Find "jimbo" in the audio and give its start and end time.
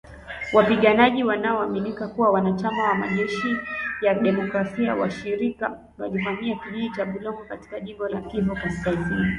7.79-8.07